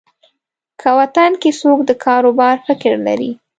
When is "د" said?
1.85-1.91